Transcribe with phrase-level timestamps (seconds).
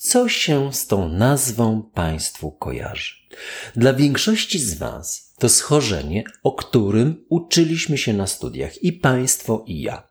[0.00, 3.14] co się z tą nazwą Państwu kojarzy?
[3.76, 9.80] Dla większości z Was to schorzenie, o którym uczyliśmy się na studiach i Państwo, i
[9.82, 10.08] ja.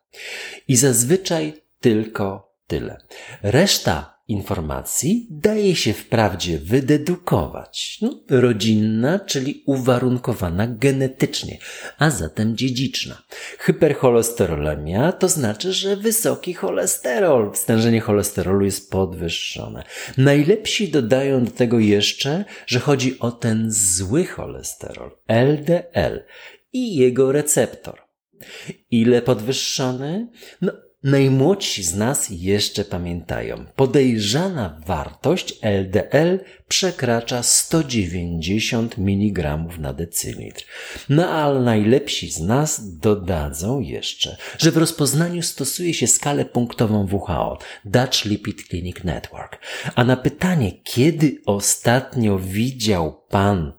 [0.67, 2.97] I zazwyczaj tylko tyle.
[3.41, 7.97] Reszta informacji daje się wprawdzie wydedukować.
[8.01, 11.57] No, rodzinna, czyli uwarunkowana genetycznie,
[11.97, 13.23] a zatem dziedziczna.
[13.59, 19.83] Hypercholesterolemia to znaczy, że wysoki cholesterol, stężenie cholesterolu jest podwyższone.
[20.17, 26.23] Najlepsi dodają do tego jeszcze, że chodzi o ten zły cholesterol, LDL
[26.73, 28.01] i jego receptor.
[28.91, 30.27] Ile podwyższony?
[30.61, 30.71] No,
[31.03, 33.65] Najmłodsi z nas jeszcze pamiętają.
[33.75, 40.65] Podejrzana wartość LDL przekracza 190 mg na decylitr.
[41.09, 47.57] No ale najlepsi z nas dodadzą jeszcze, że w rozpoznaniu stosuje się skalę punktową WHO,
[47.85, 49.61] Dutch Lipid Clinic Network.
[49.95, 53.73] A na pytanie, kiedy ostatnio widział pan,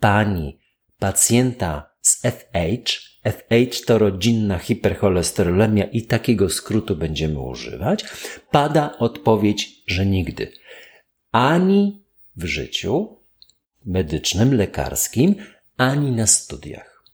[0.00, 0.58] pani,
[0.98, 8.04] pacjenta z FH, FH to rodzinna hipercholesterolemia i takiego skrótu będziemy używać,
[8.50, 10.52] pada odpowiedź, że nigdy.
[11.32, 12.02] Ani
[12.36, 13.16] w życiu
[13.84, 15.34] medycznym, lekarskim,
[15.76, 17.04] ani na studiach.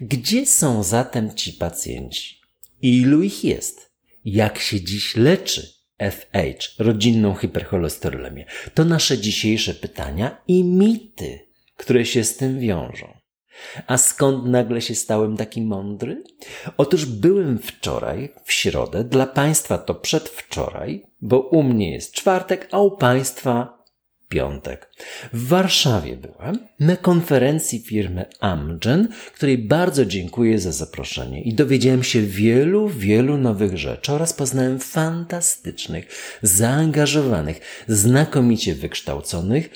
[0.00, 2.40] Gdzie są zatem ci pacjenci?
[2.82, 3.92] Ilu ich jest?
[4.24, 5.72] Jak się dziś leczy
[6.10, 8.46] FH, rodzinną hipercholesterolemię?
[8.74, 11.38] To nasze dzisiejsze pytania i mity,
[11.76, 13.21] które się z tym wiążą.
[13.86, 16.22] A skąd nagle się stałem taki mądry?
[16.76, 22.80] Otóż byłem wczoraj, w środę, dla Państwa to przedwczoraj, bo u mnie jest czwartek, a
[22.80, 23.82] u Państwa
[24.32, 24.90] piątek.
[25.32, 32.22] W Warszawie byłem na konferencji firmy Amgen, której bardzo dziękuję za zaproszenie i dowiedziałem się
[32.22, 36.08] wielu, wielu nowych rzeczy oraz poznałem fantastycznych,
[36.42, 39.70] zaangażowanych, znakomicie wykształconych,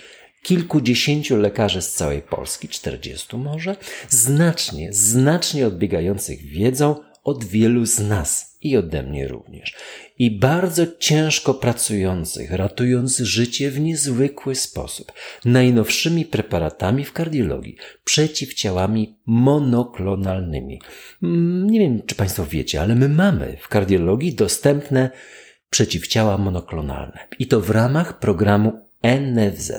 [0.46, 3.76] kilkudziesięciu lekarzy z całej Polski, czterdziestu może,
[4.08, 9.74] znacznie, znacznie odbiegających wiedzą od wielu z nas i ode mnie również.
[10.18, 15.12] I bardzo ciężko pracujących, ratując życie w niezwykły sposób,
[15.44, 20.80] najnowszymi preparatami w kardiologii, przeciwciałami monoklonalnymi.
[21.22, 25.10] Mm, nie wiem, czy Państwo wiecie, ale my mamy w kardiologii dostępne
[25.70, 27.18] przeciwciała monoklonalne.
[27.38, 29.72] I to w ramach programu NFZ.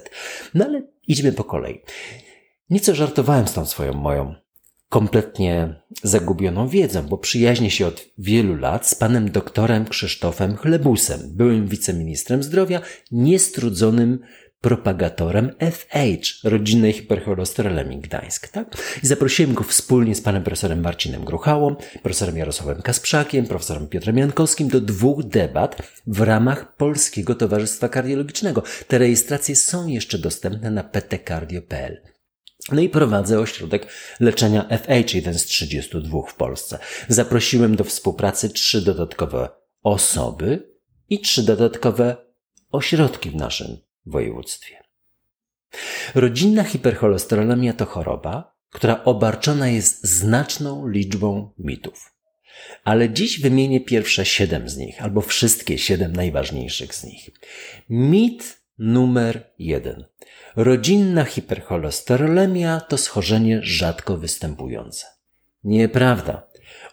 [0.54, 1.82] No ale idźmy po kolei.
[2.70, 4.36] Nieco żartowałem z tą swoją moją
[4.90, 11.68] kompletnie zagubioną wiedzą, bo przyjaźnię się od wielu lat z panem doktorem Krzysztofem Chlebusem, byłym
[11.68, 14.20] wiceministrem zdrowia, niestrudzonym
[14.62, 15.96] propagatorem FH,
[16.44, 18.78] rodzinnej hipercholesterolemii Gdańsk, tak?
[19.04, 24.68] I zaprosiłem go wspólnie z panem profesorem Marcinem Gruchałą, profesorem Jarosławem Kasprzakiem, profesorem Piotrem Jankowskim
[24.68, 28.64] do dwóch debat w ramach Polskiego Towarzystwa Kardiologicznego.
[28.88, 32.02] Te rejestracje są jeszcze dostępne na ptcardio.pl.
[32.72, 33.88] No i prowadzę ośrodek
[34.20, 36.80] leczenia FH, jeden z 32 w Polsce.
[37.08, 39.50] Zaprosiłem do współpracy trzy dodatkowe
[39.84, 40.74] osoby
[41.10, 42.16] i trzy dodatkowe
[42.72, 44.84] ośrodki w naszym województwie.
[46.16, 52.14] Rodzinna hipercholesterolemia to choroba, która obarczona jest znaczną liczbą mitów.
[52.84, 57.30] Ale dziś wymienię pierwsze siedem z nich, albo wszystkie siedem najważniejszych z nich.
[57.90, 60.06] Mit numer jeden.
[60.56, 65.06] Rodzinna hipercholesterolemia to schorzenie rzadko występujące.
[65.64, 66.47] Nieprawda.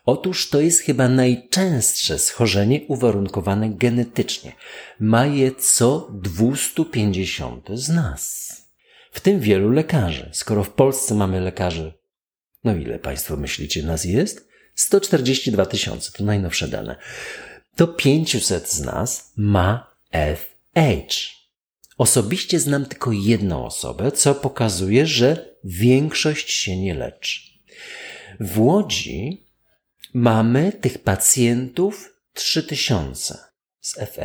[0.06, 4.52] Otóż to jest chyba najczęstsze schorzenie uwarunkowane genetycznie.
[5.00, 8.52] Ma je co 250 z nas.
[9.12, 10.30] W tym wielu lekarzy.
[10.32, 11.92] Skoro w Polsce mamy lekarzy,
[12.64, 14.48] no ile Państwo myślicie nas jest?
[14.74, 16.96] 142 tysiące, to najnowsze dane.
[17.76, 21.34] To 500 z nas ma FH.
[21.98, 27.40] Osobiście znam tylko jedną osobę, co pokazuje, że większość się nie leczy.
[28.40, 29.43] W Łodzi
[30.14, 33.38] Mamy tych pacjentów 3000
[33.80, 34.20] z FH.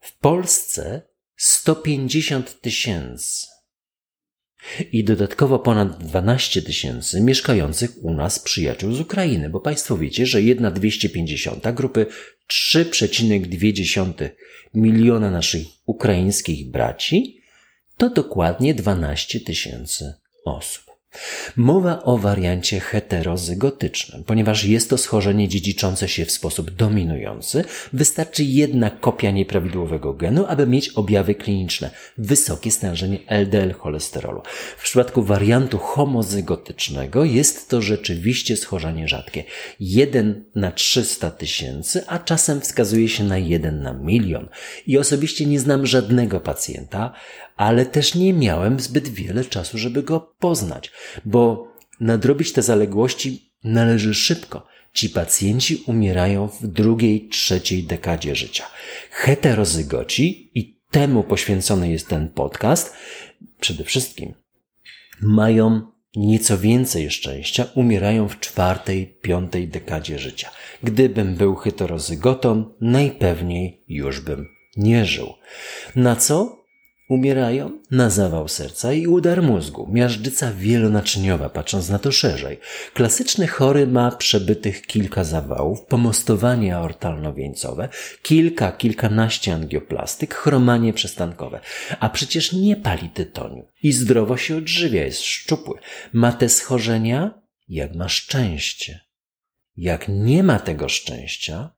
[0.00, 1.02] W Polsce
[1.36, 3.46] 150 tysięcy.
[4.92, 10.42] I dodatkowo ponad 12 tysięcy mieszkających u nas przyjaciół z Ukrainy, bo Państwo wiecie, że
[10.42, 12.06] jedna 250 grupy
[12.50, 14.30] 3,2
[14.74, 17.40] miliona naszych ukraińskich braci
[17.96, 20.14] To dokładnie 12 tysięcy
[20.44, 20.93] osób.
[21.56, 24.24] Mowa o wariancie heterozygotycznym.
[24.24, 30.66] Ponieważ jest to schorzenie dziedziczące się w sposób dominujący, wystarczy jedna kopia nieprawidłowego genu, aby
[30.66, 31.90] mieć objawy kliniczne.
[32.18, 34.42] Wysokie stężenie LDL cholesterolu.
[34.76, 39.44] W przypadku wariantu homozygotycznego jest to rzeczywiście schorzenie rzadkie.
[39.80, 44.48] 1 na 300 tysięcy, a czasem wskazuje się na 1 na milion.
[44.86, 47.12] I osobiście nie znam żadnego pacjenta,
[47.56, 50.90] ale też nie miałem zbyt wiele czasu, żeby go poznać,
[51.24, 54.66] bo nadrobić te zaległości należy szybko.
[54.92, 58.64] Ci pacjenci umierają w drugiej, trzeciej dekadzie życia.
[59.10, 62.94] Heterozygoci, i temu poświęcony jest ten podcast,
[63.60, 64.34] przede wszystkim
[65.20, 70.50] mają nieco więcej szczęścia, umierają w czwartej, piątej dekadzie życia.
[70.82, 75.34] Gdybym był heterozygotą, najpewniej już bym nie żył.
[75.96, 76.63] Na co
[77.08, 82.60] Umierają na zawał serca i udar mózgu, miażdżyca wielonaczyniowa, patrząc na to szerzej.
[82.94, 87.88] Klasyczny chory ma przebytych kilka zawałów, pomostowanie aortalno-wieńcowe,
[88.22, 91.60] kilka, kilkanaście angioplastyk, chromanie przestankowe.
[92.00, 95.78] A przecież nie pali tytoniu i zdrowo się odżywia, jest szczupły.
[96.12, 99.00] Ma te schorzenia, jak ma szczęście.
[99.76, 101.73] Jak nie ma tego szczęścia,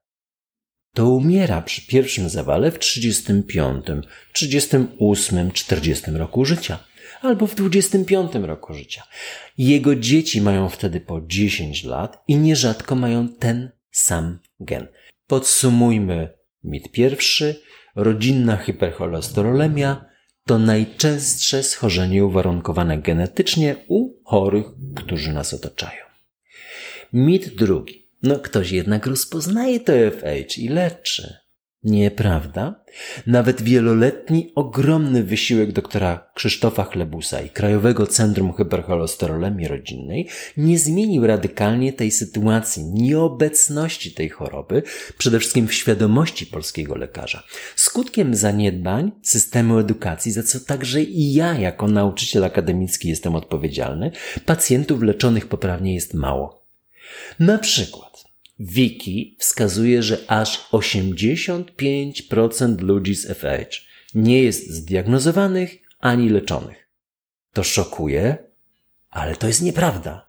[0.97, 3.87] to umiera przy pierwszym zawale w 35,
[4.33, 6.79] 38, 40 roku życia
[7.23, 9.03] albo w 25 roku życia.
[9.59, 14.87] Jego dzieci mają wtedy po 10 lat i nierzadko mają ten sam gen.
[15.27, 16.29] Podsumujmy
[16.65, 17.61] mit pierwszy.
[17.97, 20.05] Rodzinna hipercholesterolemia
[20.45, 26.05] to najczęstsze schorzenie uwarunkowane genetycznie u chorych, którzy nas otaczają.
[27.13, 28.06] Mit drugi.
[28.23, 31.47] No ktoś jednak rozpoznaje TFH i leczy.
[31.87, 32.85] Nieprawda?
[33.27, 41.93] Nawet wieloletni, ogromny wysiłek doktora Krzysztofa Chlebusa i Krajowego Centrum Hypercholesterolemii Rodzinnej nie zmienił radykalnie
[41.93, 44.83] tej sytuacji, nieobecności tej choroby,
[45.19, 47.43] przede wszystkim w świadomości polskiego lekarza.
[47.77, 54.11] Skutkiem zaniedbań systemu edukacji, za co także i ja jako nauczyciel akademicki jestem odpowiedzialny,
[54.47, 56.66] pacjentów leczonych poprawnie jest mało.
[57.38, 58.25] Na przykład
[58.58, 63.44] Wiki wskazuje, że aż 85% ludzi z FH
[64.14, 66.88] nie jest zdiagnozowanych ani leczonych.
[67.53, 68.37] To szokuje,
[69.11, 70.29] ale to jest nieprawda.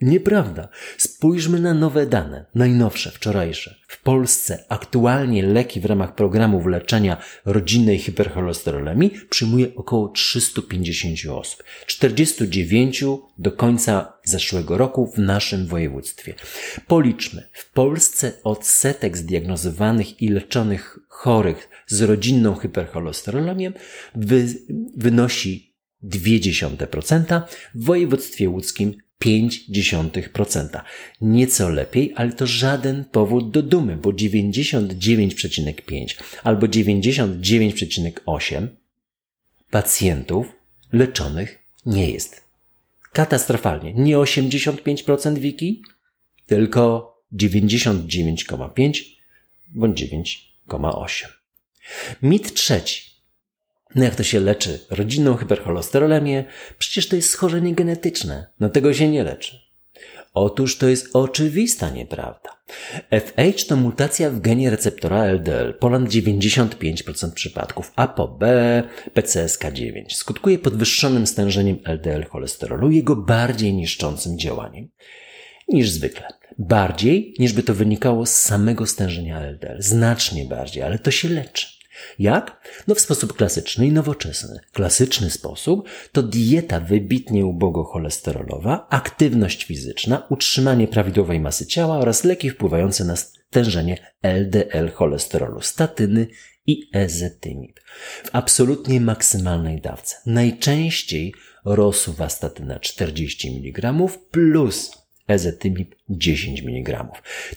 [0.00, 0.68] Nieprawda.
[1.16, 3.74] Spójrzmy na nowe dane, najnowsze, wczorajsze.
[3.88, 11.64] W Polsce aktualnie leki w ramach programów leczenia rodzinnej hipercholesterolemii przyjmuje około 350 osób.
[11.86, 13.04] 49
[13.38, 16.34] do końca zeszłego roku w naszym województwie.
[16.86, 17.48] Policzmy.
[17.52, 23.72] W Polsce odsetek zdiagnozowanych i leczonych chorych z rodzinną hypercholesterolemią
[24.14, 24.46] wy,
[24.96, 27.42] wynosi 0,2%,
[27.74, 30.80] w województwie łódzkim 0,5%.
[31.20, 36.14] Nieco lepiej, ale to żaden powód do dumy, bo 99,5
[36.44, 38.68] albo 99,8
[39.70, 40.46] pacjentów
[40.92, 42.46] leczonych nie jest.
[43.12, 43.94] Katastrofalnie.
[43.94, 45.82] Nie 85% wiki,
[46.46, 49.02] tylko 99,5
[49.68, 51.26] bądź 9,8.
[52.22, 53.05] Mit trzeci.
[53.94, 54.80] No jak to się leczy?
[54.90, 56.44] Rodzinną hypercholesterolemię?
[56.78, 58.46] Przecież to jest schorzenie genetyczne.
[58.60, 59.66] No tego się nie leczy.
[60.34, 62.50] Otóż to jest oczywista nieprawda.
[63.10, 68.82] FH to mutacja w genie receptora LDL, ponad 95% przypadków, a po B
[69.14, 74.88] PCSK9 skutkuje podwyższonym stężeniem LDL cholesterolu, jego bardziej niszczącym działaniem
[75.68, 76.28] niż zwykle.
[76.58, 79.82] Bardziej niż by to wynikało z samego stężenia LDL.
[79.82, 81.75] Znacznie bardziej, ale to się leczy.
[82.18, 82.60] Jak?
[82.86, 84.60] No w sposób klasyczny i nowoczesny.
[84.72, 93.04] Klasyczny sposób to dieta wybitnie ubogo-cholesterolowa, aktywność fizyczna, utrzymanie prawidłowej masy ciała oraz leki wpływające
[93.04, 96.26] na stężenie LDL cholesterolu, statyny
[96.66, 97.80] i ezetymib.
[98.24, 100.16] W absolutnie maksymalnej dawce.
[100.26, 101.34] Najczęściej
[101.64, 103.92] rosuwastatyna 40 mg
[104.30, 107.08] plus ezetymib 10 mg.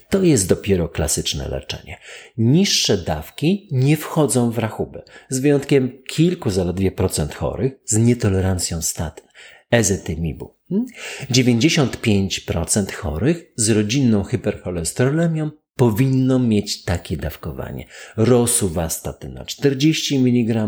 [0.10, 1.98] To jest dopiero klasyczne leczenie.
[2.38, 9.26] Niższe dawki nie wchodzą w rachubę, z wyjątkiem kilku zaledwie procent chorych z nietolerancją statyn,
[9.72, 10.60] ezetymibu.
[11.32, 17.86] 95% chorych z rodzinną hypercholesterolemią powinno mieć takie dawkowanie.
[18.18, 20.68] Rosuwastatyna 40 mg,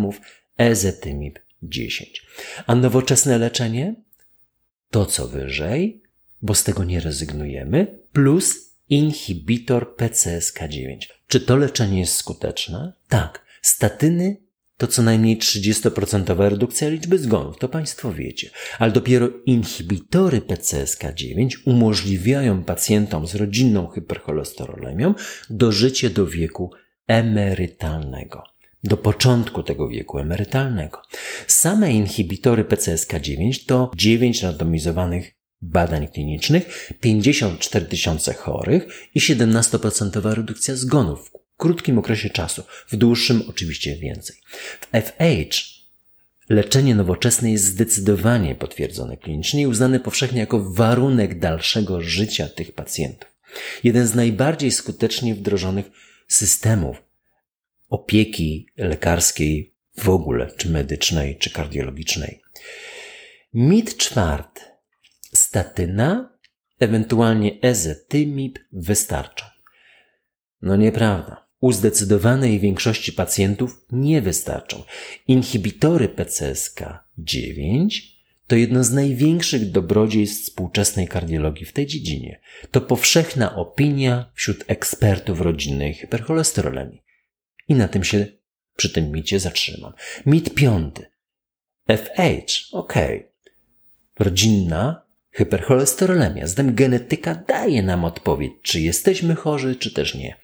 [0.57, 2.25] ezetymib 10.
[2.67, 3.95] A nowoczesne leczenie?
[4.89, 6.01] To co wyżej,
[6.41, 10.97] bo z tego nie rezygnujemy, plus inhibitor PCSK9.
[11.27, 12.93] Czy to leczenie jest skuteczne?
[13.07, 13.45] Tak.
[13.61, 14.37] Statyny
[14.81, 18.49] to co najmniej 30% redukcja liczby zgonów, to Państwo wiecie.
[18.79, 25.13] Ale dopiero inhibitory PCSK9 umożliwiają pacjentom z rodzinną hypercholesterolemią
[25.49, 26.71] dożycie do wieku
[27.07, 28.43] emerytalnego.
[28.83, 31.01] Do początku tego wieku emerytalnego.
[31.47, 41.31] Same inhibitory PCSK9 to 9 randomizowanych badań klinicznych, 54 tysiące chorych i 17% redukcja zgonów
[41.57, 44.35] krótkim okresie czasu, w dłuższym oczywiście więcej.
[44.81, 45.81] W FH
[46.49, 53.29] leczenie nowoczesne jest zdecydowanie potwierdzone klinicznie i uznane powszechnie jako warunek dalszego życia tych pacjentów.
[53.83, 55.85] Jeden z najbardziej skutecznie wdrożonych
[56.27, 56.97] systemów
[57.89, 62.41] opieki lekarskiej w ogóle, czy medycznej, czy kardiologicznej.
[63.53, 64.70] Mit czwarty.
[65.51, 66.37] Statyna,
[66.79, 69.45] ewentualnie ezetymib wystarczą.
[70.61, 74.83] No nieprawda u zdecydowanej większości pacjentów nie wystarczą.
[75.27, 78.01] Inhibitory PCSK9
[78.47, 82.39] to jedno z największych dobrodziejstw współczesnej kardiologii w tej dziedzinie.
[82.71, 87.01] To powszechna opinia wśród ekspertów rodzinnej hipercholesterolemii.
[87.67, 88.25] I na tym się
[88.75, 89.93] przy tym micie zatrzymam.
[90.25, 91.05] Mit piąty.
[91.87, 92.93] FH, ok.
[94.19, 96.47] Rodzinna hypercholesterolemia.
[96.47, 100.35] Zatem genetyka daje nam odpowiedź, czy jesteśmy chorzy, czy też nie.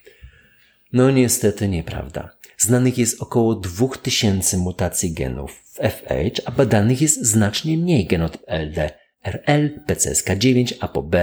[0.93, 2.29] No niestety nieprawda.
[2.57, 8.91] Znanych jest około 2000 mutacji genów w FH, a badanych jest znacznie mniej genotip LD,
[9.23, 11.15] RL, PCSK9, ApoB,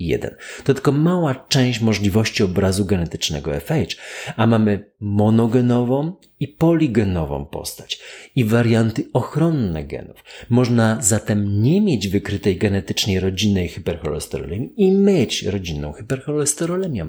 [0.00, 0.30] STAT1.
[0.64, 3.96] To tylko mała część możliwości obrazu genetycznego FH,
[4.36, 8.00] a mamy monogenową i poligenową postać
[8.36, 10.24] i warianty ochronne genów.
[10.50, 17.08] Można zatem nie mieć wykrytej genetycznie rodzinnej hypercholesterolemii i mieć rodzinną hypercholesterolemię.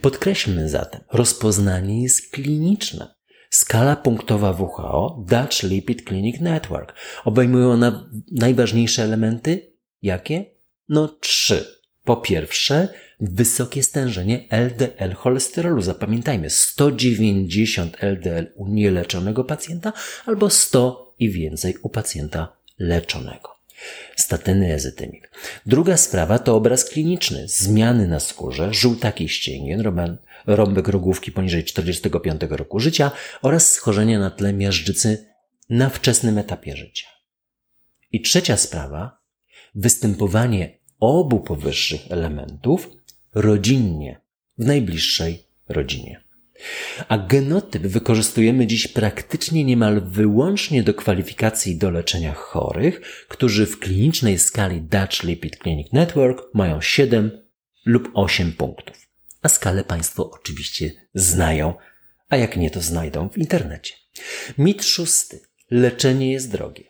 [0.00, 3.16] Podkreślmy zatem, rozpoznanie jest kliniczne.
[3.50, 6.94] Skala punktowa WHO Dutch Lipid Clinic Network
[7.24, 9.72] obejmuje ona najważniejsze elementy.
[10.02, 10.55] Jakie?
[10.88, 11.76] No trzy.
[12.04, 12.88] Po pierwsze,
[13.20, 15.82] wysokie stężenie LDL cholesterolu.
[15.82, 19.92] Zapamiętajmy, 190 LDL u nieleczonego pacjenta
[20.26, 23.56] albo 100 i więcej u pacjenta leczonego
[24.16, 25.30] statyny ezytymik.
[25.66, 27.48] Druga sprawa to obraz kliniczny.
[27.48, 29.82] Zmiany na skórze, żółtaki ścięgien,
[30.46, 33.10] rąbek rogówki poniżej 45 roku życia
[33.42, 35.26] oraz schorzenia na tle miażdżycy
[35.70, 37.06] na wczesnym etapie życia.
[38.12, 39.18] I trzecia sprawa,
[39.76, 42.90] występowanie obu powyższych elementów
[43.34, 44.20] rodzinnie
[44.58, 46.20] w najbliższej rodzinie.
[47.08, 54.38] A genotyp wykorzystujemy dziś praktycznie niemal wyłącznie do kwalifikacji do leczenia chorych, którzy w klinicznej
[54.38, 57.30] skali Dutch Lipid Clinic Network mają 7
[57.84, 59.08] lub 8 punktów.
[59.42, 61.74] A skalę Państwo oczywiście znają,
[62.28, 63.94] a jak nie, to znajdą w internecie.
[64.58, 65.40] Mit szósty.
[65.70, 66.84] Leczenie jest drogie.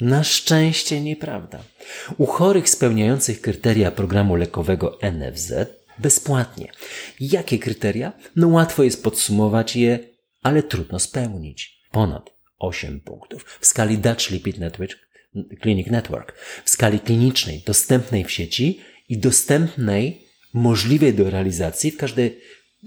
[0.00, 1.64] Na szczęście nieprawda.
[2.18, 5.52] U chorych spełniających kryteria programu lekowego NFZ
[5.98, 6.72] bezpłatnie.
[7.20, 8.12] Jakie kryteria?
[8.36, 9.98] No łatwo jest podsumować je,
[10.42, 11.80] ale trudno spełnić.
[11.90, 13.58] Ponad 8 punktów.
[13.60, 14.98] W skali Dutch Lipid Network,
[15.62, 16.34] Clinic Network,
[16.64, 22.40] w skali klinicznej, dostępnej w sieci i dostępnej, możliwej do realizacji w, każdej,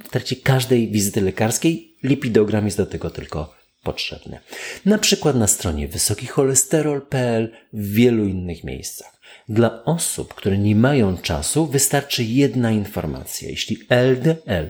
[0.06, 1.96] w trakcie każdej wizyty lekarskiej.
[2.04, 3.57] Lipidogram jest do tego tylko
[3.88, 4.39] potrzebny.
[4.86, 9.13] Na przykład na stronie wysokicholesterol.pl w wielu innych miejscach.
[9.50, 13.50] Dla osób, które nie mają czasu, wystarczy jedna informacja.
[13.50, 14.70] Jeśli LDL,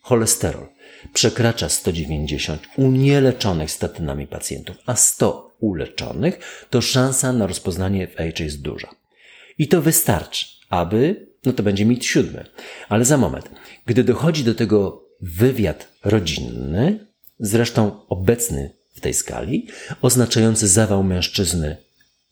[0.00, 0.66] cholesterol,
[1.12, 8.40] przekracza 190 u nieleczonych statynami pacjentów, a 100 u leczonych, to szansa na rozpoznanie FH
[8.40, 8.88] jest duża.
[9.58, 12.44] I to wystarczy, aby, no to będzie mit siódmy.
[12.88, 13.50] Ale za moment,
[13.86, 17.09] gdy dochodzi do tego wywiad rodzinny,
[17.40, 19.66] zresztą obecny w tej skali,
[20.02, 21.76] oznaczający zawał mężczyzny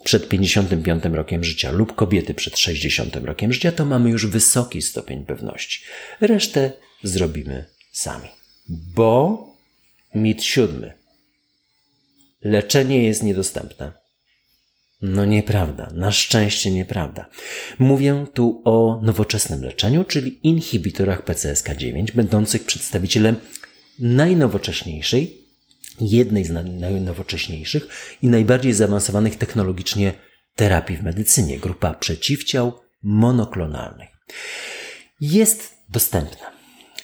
[0.04, 5.24] przed 55 rokiem życia lub kobiety przed 60 rokiem życia, to mamy już wysoki stopień
[5.24, 5.84] pewności.
[6.20, 6.72] Resztę
[7.02, 8.28] zrobimy sami.
[8.68, 9.44] Bo
[10.14, 10.92] mit siódmy.
[12.44, 13.92] Leczenie jest niedostępne.
[15.02, 17.26] No nieprawda, na szczęście nieprawda.
[17.78, 23.36] Mówię tu o nowoczesnym leczeniu, czyli inhibitorach PCSK9, będących przedstawicielem
[23.98, 25.48] najnowocześniejszej
[26.00, 26.50] jednej z
[26.80, 27.88] najnowocześniejszych
[28.22, 30.12] i najbardziej zaawansowanych technologicznie
[30.54, 34.08] terapii w medycynie, grupa przeciwciał monoklonalnych.
[35.20, 36.50] Jest dostępna.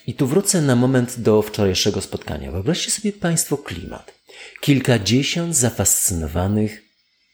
[0.07, 2.53] I tu wrócę na moment do wczorajszego spotkania.
[2.53, 4.15] Wyobraźcie sobie Państwo klimat.
[4.61, 6.84] Kilkadziesiąt zafascynowanych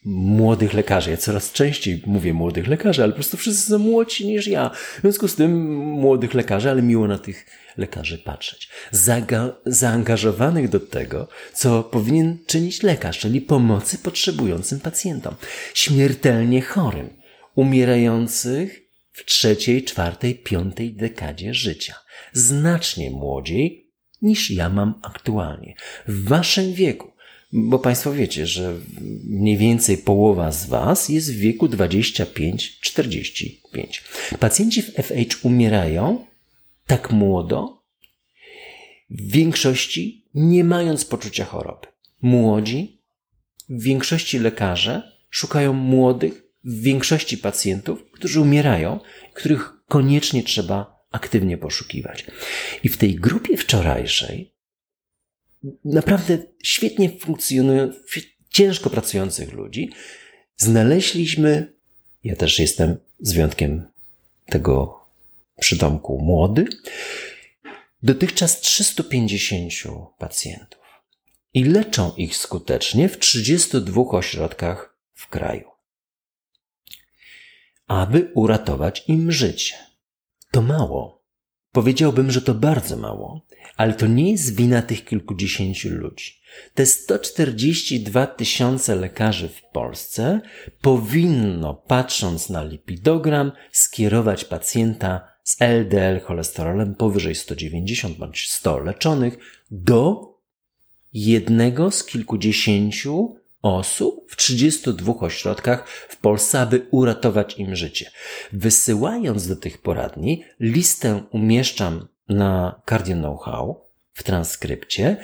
[0.05, 1.11] młodych lekarzy.
[1.11, 4.71] Ja coraz częściej mówię młodych lekarzy, ale po prostu wszyscy są młodsi niż ja.
[4.99, 8.69] W związku z tym młodych lekarzy, ale miło na tych lekarzy patrzeć.
[8.91, 15.35] Zaga zaangażowanych do tego, co powinien czynić lekarz, czyli pomocy potrzebującym pacjentom,
[15.75, 17.11] śmiertelnie chorym,
[17.55, 18.81] umierających
[19.13, 21.95] w trzeciej, czwartej, piątej dekadzie życia.
[22.33, 23.91] Znacznie młodziej
[24.23, 25.75] niż ja mam aktualnie.
[26.09, 27.13] W waszym wieku
[27.53, 28.75] bo Państwo wiecie, że
[29.25, 33.57] mniej więcej połowa z Was jest w wieku 25-45.
[34.41, 36.27] Pacjenci w FH umierają
[36.87, 37.83] tak młodo,
[39.11, 41.87] w większości nie mając poczucia choroby.
[42.23, 43.01] Młodzi,
[43.69, 49.01] w większości lekarze szukają młodych, w większości pacjentów, którzy umierają,
[49.35, 52.27] których koniecznie trzeba aktywnie poszukiwać.
[52.83, 54.53] I w tej grupie wczorajszej
[55.85, 59.91] naprawdę świetnie funkcjonujących, ciężko pracujących ludzi,
[60.57, 61.73] znaleźliśmy,
[62.25, 63.91] ja też jestem z wyjątkiem
[64.47, 65.01] tego
[65.61, 66.67] przydomku młody,
[68.03, 69.73] dotychczas 350
[70.19, 70.81] pacjentów
[71.55, 75.71] i leczą ich skutecznie w 32 ośrodkach w kraju,
[77.87, 79.75] aby uratować im życie.
[80.51, 81.21] To mało.
[81.73, 86.41] Powiedziałbym, że to bardzo mało, ale to nie jest wina tych kilkudziesięciu ludzi.
[86.75, 90.41] Te 142 tysiące lekarzy w Polsce
[90.81, 99.39] powinno, patrząc na lipidogram, skierować pacjenta z LDL cholesterolem powyżej 190 bądź 100 leczonych
[99.71, 100.31] do
[101.13, 108.11] jednego z kilkudziesięciu osób w 32 ośrodkach w Polsce, aby uratować im życie.
[108.53, 115.17] Wysyłając do tych poradni, listę umieszczam na Cardio Know-how w transkrypcie.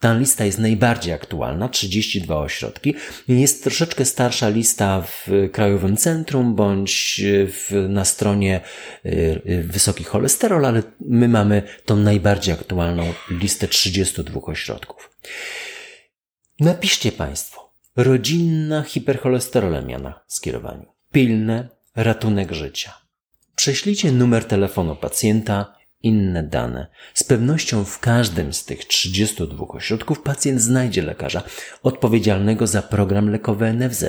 [0.00, 2.94] Ta lista jest najbardziej aktualna, 32 ośrodki.
[3.28, 8.60] Jest troszeczkę starsza lista w Krajowym Centrum bądź w, na stronie
[9.06, 15.16] y, Wysoki Cholesterol, ale my mamy tą najbardziej aktualną listę 32 ośrodków.
[16.60, 17.72] Napiszcie Państwo.
[17.96, 20.86] Rodzinna hipercholesterolemia na skierowaniu.
[21.12, 22.94] Pilne, ratunek życia.
[23.56, 26.86] Prześlijcie numer telefonu pacjenta inne dane.
[27.14, 31.42] Z pewnością w każdym z tych 32 ośrodków pacjent znajdzie lekarza
[31.82, 34.04] odpowiedzialnego za program lekowy NFZ,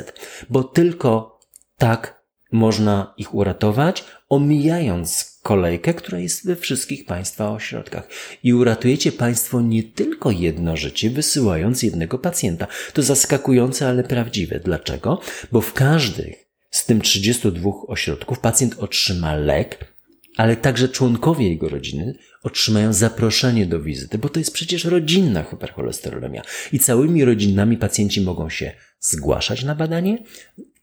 [0.49, 1.39] bo tylko
[1.77, 8.08] tak można ich uratować, omijając kolejkę, która jest we wszystkich Państwa ośrodkach.
[8.43, 12.67] I uratujecie Państwo nie tylko jedno życie, wysyłając jednego pacjenta.
[12.93, 14.60] To zaskakujące, ale prawdziwe.
[14.60, 15.21] Dlaczego?
[15.51, 19.92] Bo w każdych z tym 32 ośrodków pacjent otrzyma lek,
[20.38, 26.41] ale także członkowie jego rodziny otrzymają zaproszenie do wizyty, bo to jest przecież rodzinna hipercholesterolemia
[26.72, 30.24] i całymi rodzinami pacjenci mogą się zgłaszać na badanie,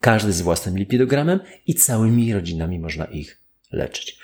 [0.01, 4.19] każdy z własnym lipidogramem i całymi rodzinami można ich leczyć.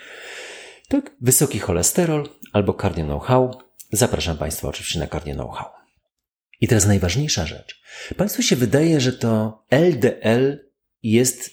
[0.88, 3.60] Tak, wysoki cholesterol albo cardio know-how.
[3.92, 5.66] Zapraszam Państwa oczywiście na cardio know-how.
[6.60, 7.82] I teraz najważniejsza rzecz.
[8.16, 10.70] Państwu się wydaje, że to LDL
[11.02, 11.50] jest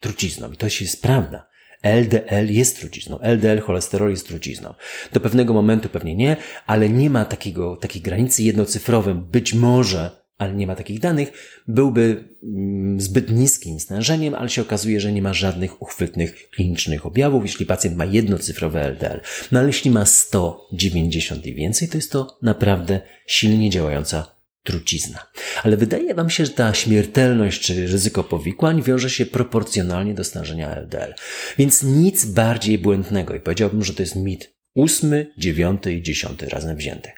[0.00, 1.48] trucizną i to się jest prawda.
[1.82, 4.74] LDL jest trucizną, LDL cholesterol jest trucizną.
[5.12, 6.36] Do pewnego momentu pewnie nie,
[6.66, 9.24] ale nie ma takiego, takiej granicy jednocyfrowym.
[9.24, 11.32] Być może, ale nie ma takich danych,
[11.68, 17.42] byłby mm, zbyt niskim stężeniem, ale się okazuje, że nie ma żadnych uchwytnych klinicznych objawów,
[17.42, 19.20] jeśli pacjent ma jednocyfrowe LDL.
[19.52, 24.35] No ale jeśli ma 190 i więcej, to jest to naprawdę silnie działająca
[24.66, 25.26] trucizna.
[25.62, 30.76] Ale wydaje Wam się, że ta śmiertelność czy ryzyko powikłań wiąże się proporcjonalnie do stężenia
[30.76, 31.14] LDL.
[31.58, 36.76] Więc nic bardziej błędnego i powiedziałbym, że to jest mit ósmy, dziewiąty i dziesiąty razem
[36.76, 37.10] wzięty.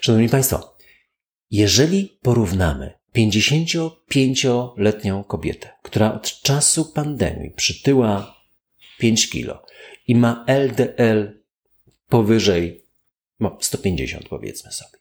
[0.00, 0.76] Szanowni Państwo,
[1.50, 8.40] jeżeli porównamy 55-letnią kobietę, która od czasu pandemii przytyła
[8.98, 9.66] 5 kilo
[10.06, 11.44] i ma LDL
[12.08, 12.84] powyżej
[13.40, 14.98] no, 150 powiedzmy sobie,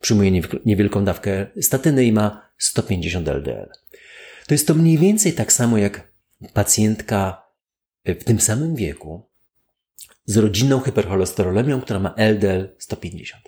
[0.00, 3.68] przyjmuje niewielką dawkę statyny i ma 150 LDL.
[4.46, 6.12] To jest to mniej więcej tak samo jak
[6.52, 7.46] pacjentka
[8.04, 9.28] w tym samym wieku
[10.24, 13.42] z rodzinną hypercholesterolemią, która ma LDL 150.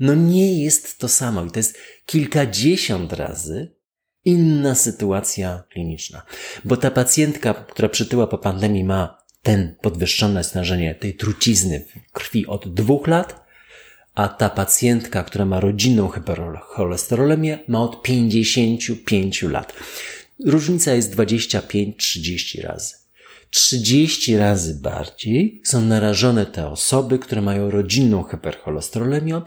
[0.00, 3.76] No nie jest to samo i to jest kilkadziesiąt razy
[4.24, 6.22] inna sytuacja kliniczna.
[6.64, 12.46] Bo ta pacjentka, która przytyła po pandemii ma ten podwyższone stężenie tej trucizny w krwi
[12.46, 13.45] od dwóch lat,
[14.16, 19.72] a ta pacjentka, która ma rodzinną hipercholesterolemię, ma od 55 lat.
[20.44, 22.94] Różnica jest 25-30 razy.
[23.50, 29.42] 30 razy bardziej są narażone te osoby, które mają rodzinną hipercholesterolemię,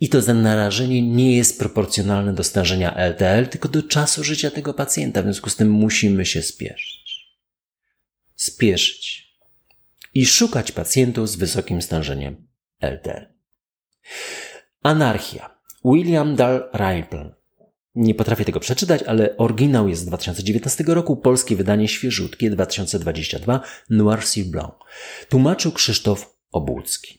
[0.00, 5.22] I to narażenie nie jest proporcjonalne do stężenia LDL, tylko do czasu życia tego pacjenta.
[5.22, 7.30] W związku z tym musimy się spieszyć.
[8.34, 9.26] Spieszyć.
[10.14, 12.48] I szukać pacjentów z wysokim stężeniem
[12.80, 13.35] LDL.
[14.82, 15.58] Anarchia.
[15.84, 17.34] William Dalrymple.
[17.94, 24.26] Nie potrafię tego przeczytać, ale oryginał jest z 2019 roku, polskie wydanie świeżutkie 2022 Noir
[24.26, 24.74] Sur Blanc.
[25.28, 27.18] Tłumaczył Krzysztof Obłucki.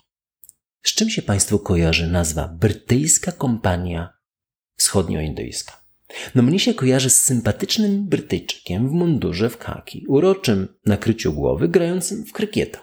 [0.83, 4.13] Z czym się Państwu kojarzy nazwa Brytyjska Kompania
[4.75, 5.87] Wschodnioindyjska?
[6.35, 12.25] No mnie się kojarzy z sympatycznym Brytyjczykiem w mundurze w kaki, uroczym nakryciu głowy, grającym
[12.25, 12.79] w krykieta.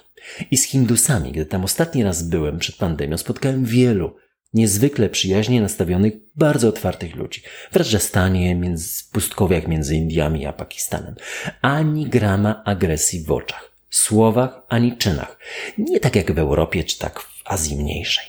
[0.51, 4.17] I z Hindusami, gdy tam ostatni raz byłem przed pandemią, spotkałem wielu
[4.55, 7.43] niezwykle przyjaźnie nastawionych, bardzo otwartych ludzi.
[7.73, 11.15] W Rajasthanie, między pustkowiach między Indiami a Pakistanem.
[11.63, 15.39] Ani grama agresji w oczach, słowach, ani czynach.
[15.79, 18.25] Nie tak jak w Europie, czy tak w Azji Mniejszej.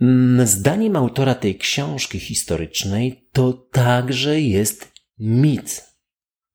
[0.00, 5.84] Mm, zdaniem autora tej książki historycznej to także jest mit,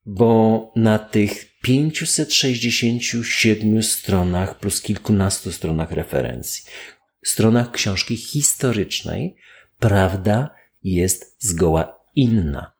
[0.06, 6.64] bo na tych 567 stronach plus kilkunastu stronach referencji,
[7.24, 9.36] stronach książki historycznej,
[9.80, 10.50] prawda
[10.84, 12.72] jest zgoła inna.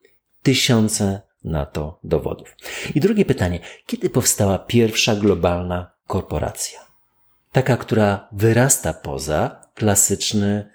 [0.42, 2.56] Tysiące na to dowodów.
[2.94, 3.60] I drugie pytanie.
[3.86, 6.80] Kiedy powstała pierwsza globalna korporacja?
[7.52, 10.70] Taka, która wyrasta poza klasyczny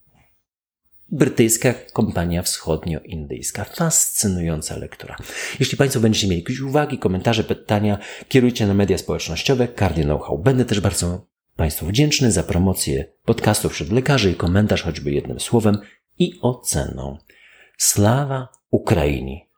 [1.09, 3.65] brytyjska kompania wschodnio-indyjska.
[3.65, 5.17] Fascynująca lektura.
[5.61, 10.39] Jeśli Państwo będziecie mieli jakieś uwagi, komentarze, pytania, kierujcie na media społecznościowe Cardio Know-how.
[10.39, 11.29] Będę też bardzo
[11.59, 15.79] Państwu wdzięczny za promocję podcastów wśród lekarzy i komentarz choćby jednym słowem
[16.19, 17.19] i oceną.
[17.79, 19.49] Slawa Ukraini!